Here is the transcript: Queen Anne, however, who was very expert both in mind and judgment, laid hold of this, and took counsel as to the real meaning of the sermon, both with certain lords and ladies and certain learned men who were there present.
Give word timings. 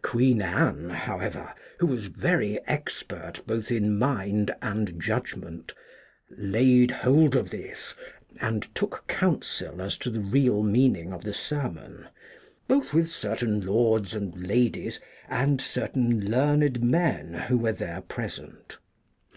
Queen 0.00 0.40
Anne, 0.40 0.90
however, 0.90 1.52
who 1.78 1.88
was 1.88 2.06
very 2.06 2.64
expert 2.68 3.42
both 3.48 3.68
in 3.72 3.98
mind 3.98 4.54
and 4.62 5.02
judgment, 5.02 5.74
laid 6.30 6.92
hold 6.92 7.34
of 7.34 7.50
this, 7.50 7.92
and 8.40 8.72
took 8.76 9.04
counsel 9.08 9.82
as 9.82 9.98
to 9.98 10.08
the 10.08 10.20
real 10.20 10.62
meaning 10.62 11.12
of 11.12 11.24
the 11.24 11.34
sermon, 11.34 12.06
both 12.68 12.94
with 12.94 13.08
certain 13.08 13.66
lords 13.66 14.14
and 14.14 14.46
ladies 14.46 15.00
and 15.28 15.60
certain 15.60 16.30
learned 16.30 16.80
men 16.80 17.34
who 17.34 17.58
were 17.58 17.72
there 17.72 18.02
present. 18.02 18.78